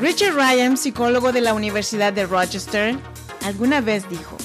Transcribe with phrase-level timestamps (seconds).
[0.00, 2.96] Richard Ryan, psicólogo de la Universidad de Rochester,
[3.44, 4.36] alguna vez dijo,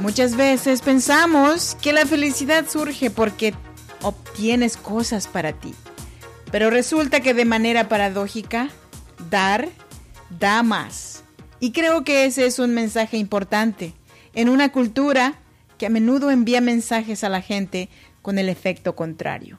[0.00, 3.54] muchas veces pensamos que la felicidad surge porque
[4.00, 5.74] obtienes cosas para ti,
[6.50, 8.70] pero resulta que de manera paradójica,
[9.28, 9.68] dar
[10.30, 11.24] da más.
[11.60, 13.92] Y creo que ese es un mensaje importante
[14.34, 15.34] en una cultura
[15.76, 17.90] que a menudo envía mensajes a la gente
[18.22, 19.58] con el efecto contrario.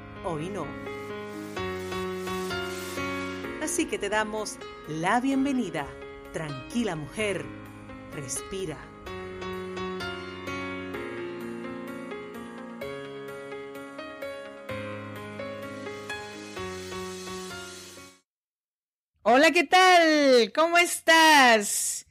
[0.25, 0.65] hoy no.
[3.61, 5.87] Así que te damos la bienvenida.
[6.33, 7.45] Tranquila mujer,
[8.13, 8.77] respira.
[19.23, 20.51] Hola, ¿qué tal?
[20.53, 22.07] ¿Cómo estás?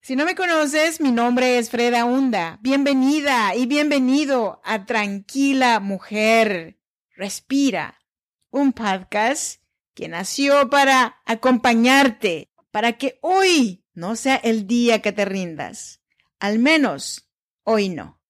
[0.00, 2.58] Si no me conoces, mi nombre es Freda Hunda.
[2.62, 6.79] Bienvenida y bienvenido a Tranquila Mujer.
[7.20, 8.00] Respira,
[8.48, 9.60] un podcast
[9.92, 16.00] que nació para acompañarte, para que hoy no sea el día que te rindas.
[16.38, 17.30] Al menos
[17.62, 18.22] hoy no.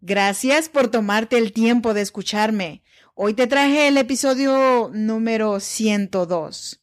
[0.00, 2.82] Gracias por tomarte el tiempo de escucharme.
[3.14, 6.82] Hoy te traje el episodio número 102.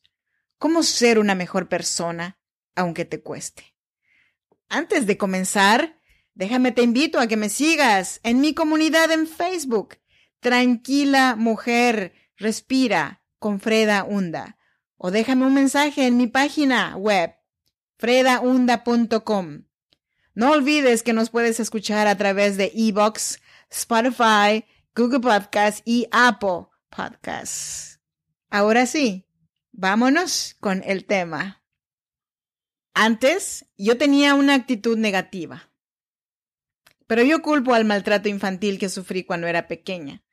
[0.58, 2.40] ¿Cómo ser una mejor persona,
[2.76, 3.76] aunque te cueste?
[4.70, 6.00] Antes de comenzar,
[6.34, 10.01] déjame te invito a que me sigas en mi comunidad en Facebook
[10.42, 14.58] Tranquila mujer, respira con Freda Hunda.
[14.98, 17.36] O déjame un mensaje en mi página web,
[17.98, 19.66] fredaunda.com.
[20.34, 24.66] No olvides que nos puedes escuchar a través de Evox, Spotify,
[24.96, 28.00] Google Podcasts y Apple Podcasts.
[28.50, 29.28] Ahora sí,
[29.72, 31.64] vámonos con el tema.
[32.96, 35.72] Antes yo tenía una actitud negativa,
[37.06, 40.24] pero yo culpo al maltrato infantil que sufrí cuando era pequeña.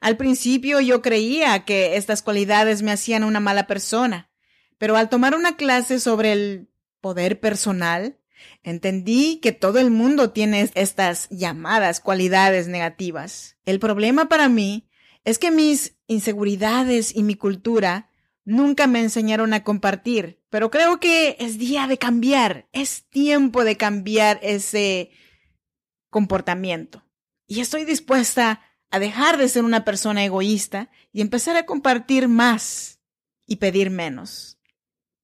[0.00, 4.30] Al principio yo creía que estas cualidades me hacían una mala persona,
[4.78, 6.68] pero al tomar una clase sobre el
[7.00, 8.18] poder personal,
[8.62, 13.56] entendí que todo el mundo tiene estas llamadas cualidades negativas.
[13.64, 14.88] El problema para mí
[15.24, 18.10] es que mis inseguridades y mi cultura
[18.44, 23.76] nunca me enseñaron a compartir, pero creo que es día de cambiar, es tiempo de
[23.76, 25.10] cambiar ese
[26.08, 27.04] comportamiento.
[27.46, 33.00] Y estoy dispuesta a dejar de ser una persona egoísta y empezar a compartir más
[33.46, 34.58] y pedir menos.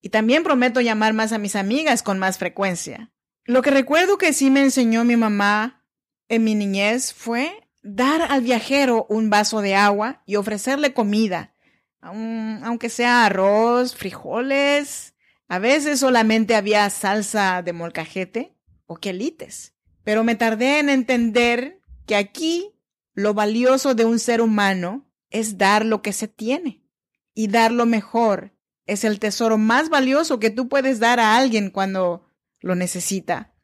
[0.01, 3.11] Y también prometo llamar más a mis amigas con más frecuencia.
[3.45, 5.85] Lo que recuerdo que sí me enseñó mi mamá
[6.29, 11.55] en mi niñez fue dar al viajero un vaso de agua y ofrecerle comida,
[12.01, 15.15] aunque sea arroz, frijoles.
[15.49, 19.75] A veces solamente había salsa de molcajete o quelites.
[20.03, 22.74] Pero me tardé en entender que aquí
[23.15, 26.85] lo valioso de un ser humano es dar lo que se tiene.
[27.33, 28.55] Y dar lo mejor
[28.87, 32.31] es el tesoro más valioso que tú puedes dar a alguien cuando
[32.61, 33.55] lo necesita.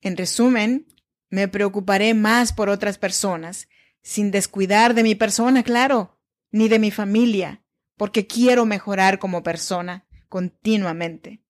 [0.00, 0.86] En resumen,
[1.28, 3.68] me preocuparé más por otras personas,
[4.02, 6.18] sin descuidar de mi persona, claro,
[6.50, 7.62] ni de mi familia,
[7.96, 11.42] porque quiero mejorar como persona continuamente.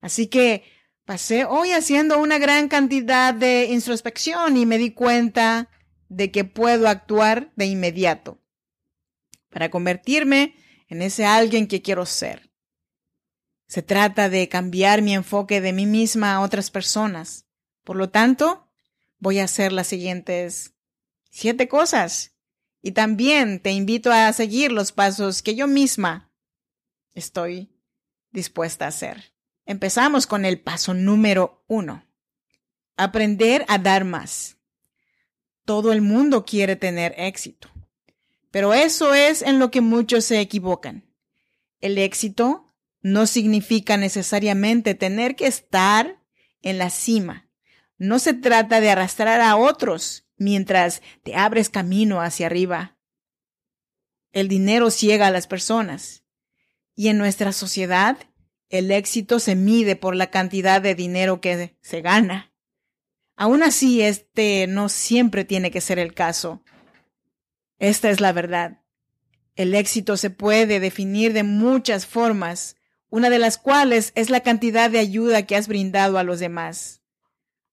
[0.00, 0.64] Así que
[1.04, 5.70] pasé hoy haciendo una gran cantidad de introspección y me di cuenta
[6.08, 8.40] de que puedo actuar de inmediato
[9.50, 10.54] para convertirme
[10.88, 12.50] en ese alguien que quiero ser.
[13.66, 17.46] Se trata de cambiar mi enfoque de mí misma a otras personas.
[17.84, 18.68] Por lo tanto,
[19.18, 20.74] voy a hacer las siguientes
[21.30, 22.34] siete cosas.
[22.80, 26.32] Y también te invito a seguir los pasos que yo misma
[27.12, 27.70] estoy
[28.30, 29.34] dispuesta a hacer.
[29.66, 32.06] Empezamos con el paso número uno.
[32.96, 34.57] Aprender a dar más.
[35.68, 37.68] Todo el mundo quiere tener éxito.
[38.50, 41.12] Pero eso es en lo que muchos se equivocan.
[41.82, 42.72] El éxito
[43.02, 46.24] no significa necesariamente tener que estar
[46.62, 47.50] en la cima.
[47.98, 52.96] No se trata de arrastrar a otros mientras te abres camino hacia arriba.
[54.32, 56.24] El dinero ciega a las personas.
[56.94, 58.16] Y en nuestra sociedad,
[58.70, 62.47] el éxito se mide por la cantidad de dinero que se gana.
[63.40, 66.60] Aún así, este no siempre tiene que ser el caso.
[67.78, 68.82] Esta es la verdad.
[69.54, 72.74] El éxito se puede definir de muchas formas,
[73.10, 77.00] una de las cuales es la cantidad de ayuda que has brindado a los demás.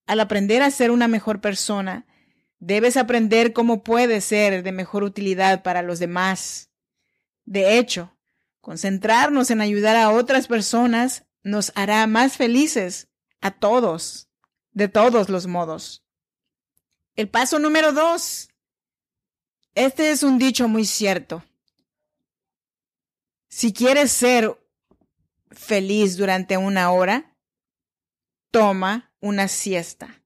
[0.06, 2.06] Al aprender a ser una mejor persona,
[2.60, 6.70] debes aprender cómo puedes ser de mejor utilidad para los demás.
[7.44, 8.16] De hecho,
[8.60, 13.08] concentrarnos en ayudar a otras personas nos hará más felices
[13.40, 14.25] a todos,
[14.76, 16.04] de todos los modos.
[17.16, 18.50] El paso número dos.
[19.74, 21.42] Este es un dicho muy cierto.
[23.48, 24.54] Si quieres ser
[25.50, 27.34] feliz durante una hora,
[28.50, 30.22] toma una siesta.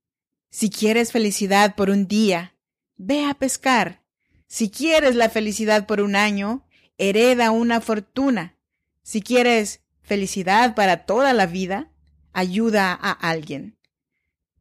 [0.51, 2.57] Si quieres felicidad por un día,
[2.97, 4.03] ve a pescar.
[4.49, 6.67] Si quieres la felicidad por un año,
[6.99, 8.57] hereda una fortuna.
[9.05, 11.93] Si quieres felicidad para toda la vida,
[12.33, 13.80] ayuda a alguien.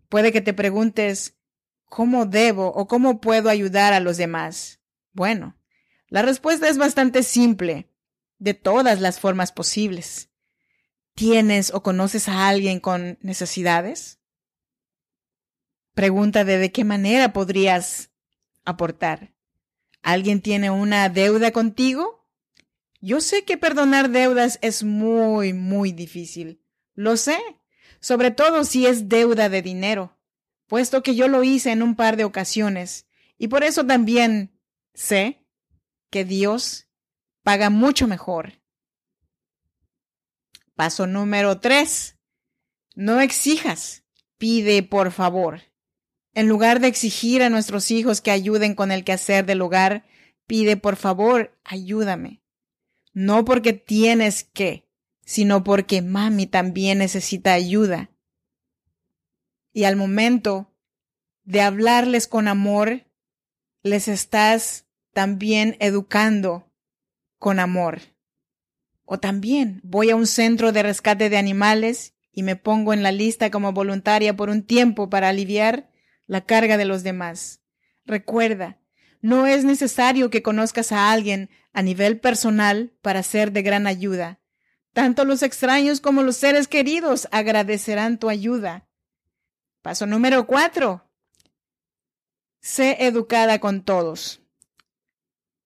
[0.10, 1.38] Puede que te preguntes,
[1.86, 4.80] ¿cómo debo o cómo puedo ayudar a los demás?
[5.14, 5.56] Bueno,
[6.08, 7.90] la respuesta es bastante simple,
[8.40, 10.30] de todas las formas posibles.
[11.14, 14.20] ¿Tienes o conoces a alguien con necesidades?
[15.94, 18.10] Pregunta de de qué manera podrías
[18.66, 19.36] aportar.
[20.02, 22.26] ¿Alguien tiene una deuda contigo?
[23.02, 26.64] Yo sé que perdonar deudas es muy, muy difícil.
[26.96, 27.38] Lo sé,
[28.00, 30.18] sobre todo si es deuda de dinero,
[30.68, 33.08] puesto que yo lo hice en un par de ocasiones,
[33.38, 34.52] y por eso también
[34.94, 35.46] sé
[36.10, 36.88] que Dios
[37.44, 38.60] paga mucho mejor
[40.80, 42.16] Paso número tres.
[42.96, 44.06] No exijas,
[44.38, 45.64] pide por favor.
[46.34, 50.06] En lugar de exigir a nuestros hijos que ayuden con el quehacer del hogar,
[50.48, 52.42] pide por favor, ayúdame.
[53.12, 54.89] No porque tienes que,
[55.30, 58.10] sino porque mami también necesita ayuda.
[59.72, 60.74] Y al momento
[61.44, 63.06] de hablarles con amor,
[63.84, 66.74] les estás también educando
[67.38, 68.00] con amor.
[69.06, 73.12] O también voy a un centro de rescate de animales y me pongo en la
[73.12, 75.92] lista como voluntaria por un tiempo para aliviar
[76.26, 77.62] la carga de los demás.
[78.04, 78.80] Recuerda,
[79.22, 84.40] no es necesario que conozcas a alguien a nivel personal para ser de gran ayuda.
[84.94, 88.88] Tanto los extraños como los seres queridos agradecerán tu ayuda.
[89.82, 91.06] Paso número cuatro.
[92.60, 94.42] Sé educada con todos.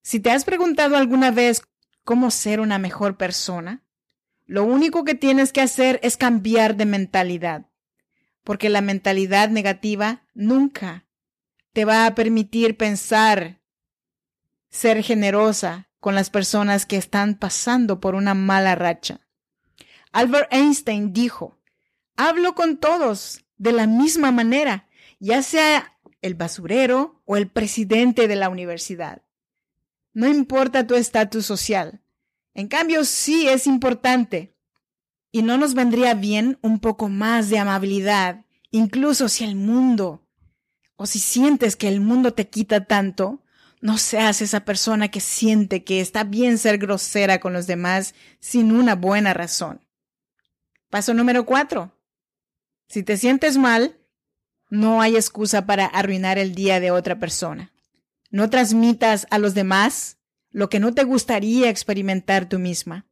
[0.01, 1.63] Si te has preguntado alguna vez
[2.03, 3.83] cómo ser una mejor persona,
[4.45, 7.65] lo único que tienes que hacer es cambiar de mentalidad,
[8.43, 11.05] porque la mentalidad negativa nunca
[11.71, 13.61] te va a permitir pensar,
[14.69, 19.21] ser generosa con las personas que están pasando por una mala racha.
[20.11, 21.57] Albert Einstein dijo,
[22.17, 24.89] hablo con todos de la misma manera,
[25.21, 29.21] ya sea el basurero o el presidente de la universidad.
[30.11, 32.03] No importa tu estatus social.
[32.53, 34.57] En cambio, sí es importante.
[35.31, 40.27] Y no nos vendría bien un poco más de amabilidad, incluso si el mundo,
[40.97, 43.42] o si sientes que el mundo te quita tanto,
[43.83, 48.71] no seas esa persona que siente que está bien ser grosera con los demás sin
[48.71, 49.85] una buena razón.
[50.89, 51.91] Paso número cuatro.
[52.88, 53.98] Si te sientes mal,
[54.69, 57.74] no hay excusa para arruinar el día de otra persona.
[58.29, 60.15] No transmitas a los demás
[60.50, 63.05] lo que no te gustaría experimentar tú misma.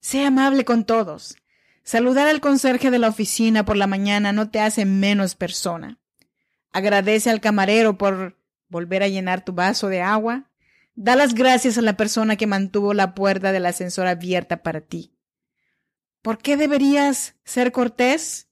[0.00, 1.36] Sé amable con todos.
[1.82, 5.98] Saludar al conserje de la oficina por la mañana no te hace menos persona.
[6.72, 8.39] Agradece al camarero por
[8.70, 10.50] volver a llenar tu vaso de agua.
[10.94, 15.14] Da las gracias a la persona que mantuvo la puerta del ascensor abierta para ti.
[16.22, 18.48] ¿Por qué deberías ser cortés?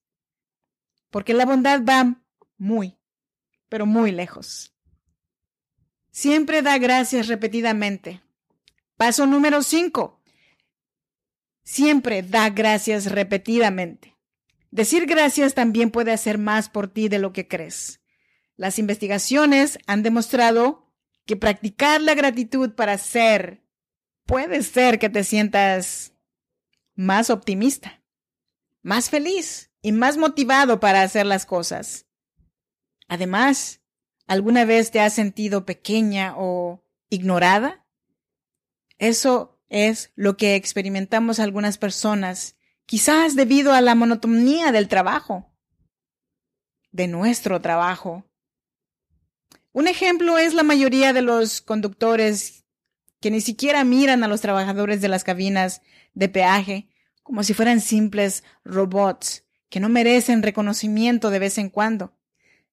[1.10, 2.22] Porque la bondad va
[2.56, 2.98] muy,
[3.68, 4.74] pero muy lejos.
[6.10, 8.22] Siempre da gracias repetidamente.
[8.96, 10.20] Paso número 5.
[11.62, 14.16] Siempre da gracias repetidamente.
[14.70, 17.97] Decir gracias también puede hacer más por ti de lo que crees.
[18.58, 20.92] Las investigaciones han demostrado
[21.24, 23.64] que practicar la gratitud para ser
[24.26, 26.12] puede ser que te sientas
[26.94, 28.02] más optimista,
[28.82, 32.04] más feliz y más motivado para hacer las cosas.
[33.08, 33.80] Además,
[34.28, 37.86] ¿Alguna vez te has sentido pequeña o ignorada?
[38.98, 45.50] Eso es lo que experimentamos algunas personas, quizás debido a la monotonía del trabajo,
[46.92, 48.27] de nuestro trabajo.
[49.78, 52.64] Un ejemplo es la mayoría de los conductores
[53.20, 55.82] que ni siquiera miran a los trabajadores de las cabinas
[56.14, 56.88] de peaje
[57.22, 62.12] como si fueran simples robots que no merecen reconocimiento de vez en cuando.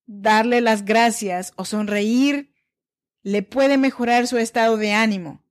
[0.07, 2.51] darle las gracias o sonreír
[3.21, 5.43] le puede mejorar su estado de ánimo,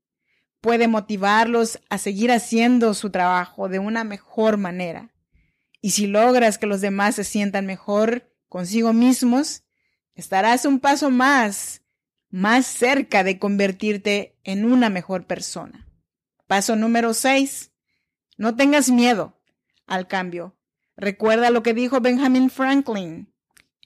[0.60, 5.14] puede motivarlos a seguir haciendo su trabajo de una mejor manera.
[5.80, 9.63] Y si logras que los demás se sientan mejor consigo mismos,
[10.14, 11.82] estarás un paso más,
[12.30, 15.88] más cerca de convertirte en una mejor persona.
[16.46, 17.72] Paso número 6.
[18.36, 19.40] No tengas miedo
[19.86, 20.56] al cambio.
[20.96, 23.32] Recuerda lo que dijo Benjamin Franklin.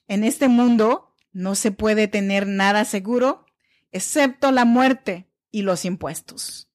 [0.07, 3.45] En este mundo no se puede tener nada seguro
[3.91, 6.69] excepto la muerte y los impuestos.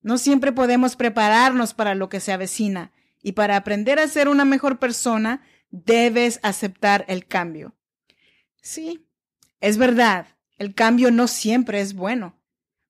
[0.00, 2.92] No siempre podemos prepararnos para lo que se avecina
[3.22, 7.74] y para aprender a ser una mejor persona debes aceptar el cambio.
[8.68, 9.08] Sí,
[9.62, 10.26] es verdad,
[10.58, 12.38] el cambio no siempre es bueno,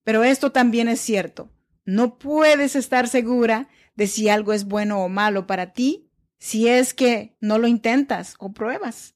[0.02, 1.52] pero esto también es cierto.
[1.84, 6.94] No puedes estar segura de si algo es bueno o malo para ti si es
[6.94, 9.14] que no lo intentas o pruebas.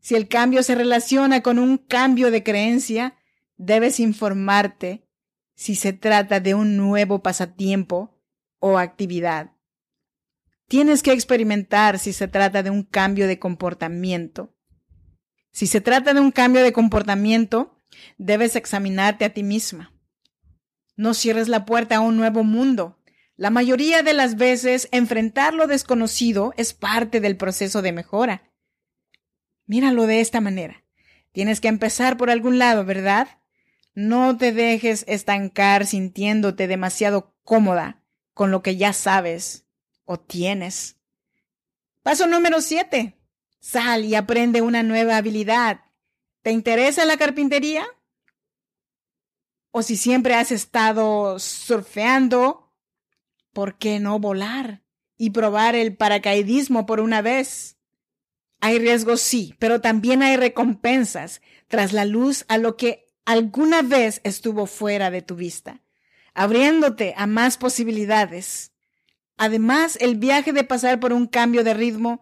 [0.00, 3.18] Si el cambio se relaciona con un cambio de creencia,
[3.58, 5.06] debes informarte
[5.54, 8.18] si se trata de un nuevo pasatiempo
[8.58, 9.50] o actividad.
[10.66, 14.56] Tienes que experimentar si se trata de un cambio de comportamiento.
[15.52, 17.76] Si se trata de un cambio de comportamiento,
[18.18, 19.92] debes examinarte a ti misma.
[20.96, 22.98] No cierres la puerta a un nuevo mundo.
[23.36, 28.52] La mayoría de las veces enfrentar lo desconocido es parte del proceso de mejora.
[29.66, 30.84] Míralo de esta manera.
[31.32, 33.28] Tienes que empezar por algún lado, ¿verdad?
[33.94, 38.02] No te dejes estancar sintiéndote demasiado cómoda
[38.34, 39.66] con lo que ya sabes
[40.04, 40.96] o tienes.
[42.02, 43.19] Paso número 7.
[43.60, 45.82] Sal y aprende una nueva habilidad.
[46.42, 47.86] ¿Te interesa la carpintería?
[49.70, 52.72] O si siempre has estado surfeando,
[53.52, 54.82] ¿por qué no volar
[55.16, 57.76] y probar el paracaidismo por una vez?
[58.60, 64.20] Hay riesgos, sí, pero también hay recompensas tras la luz a lo que alguna vez
[64.24, 65.82] estuvo fuera de tu vista,
[66.34, 68.72] abriéndote a más posibilidades.
[69.36, 72.20] Además, el viaje de pasar por un cambio de ritmo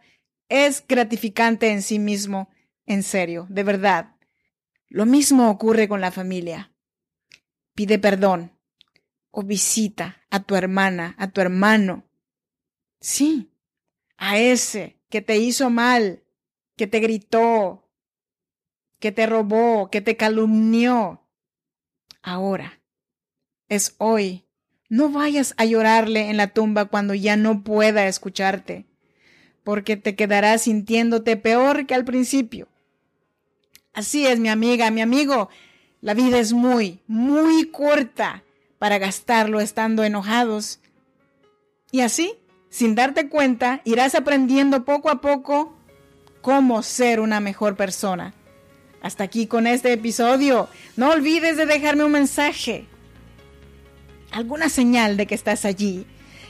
[0.49, 2.49] es gratificante en sí mismo,
[2.87, 4.17] en serio, de verdad.
[4.89, 6.73] Lo mismo ocurre con la familia.
[7.75, 8.53] Pide perdón
[9.31, 12.05] o visita a tu hermana, a tu hermano.
[13.01, 13.53] Sí,
[14.17, 16.25] a ese que te hizo mal,
[16.77, 17.89] que te gritó,
[18.99, 21.29] que te robó, que te calumnió.
[22.23, 22.83] Ahora,
[23.69, 24.45] es hoy.
[24.89, 28.88] No vayas a llorarle en la tumba cuando ya no pueda escucharte,
[29.69, 32.69] porque te quedarás sintiéndote peor que al principio.
[33.93, 35.51] Así es, mi amiga, mi amigo.
[36.01, 38.45] La vida es muy, muy corta
[38.79, 40.81] para gastarlo estando enojados.
[41.93, 42.33] Y así,
[42.71, 45.77] sin darte cuenta, irás aprendiendo poco a poco
[46.41, 48.33] cómo ser una mejor persona.
[49.03, 50.71] Hasta aquí con este episodio.
[50.97, 52.87] No olvides de dejarme un mensaje.
[54.31, 56.07] Alguna señal de que estás allí.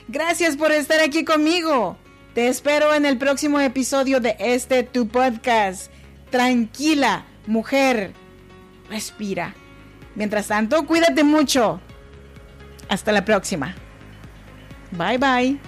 [0.07, 1.97] Gracias por estar aquí conmigo.
[2.33, 5.91] Te espero en el próximo episodio de este tu podcast.
[6.29, 8.13] Tranquila, mujer.
[8.89, 9.55] Respira.
[10.15, 11.81] Mientras tanto, cuídate mucho.
[12.87, 13.75] Hasta la próxima.
[14.91, 15.59] Bye bye.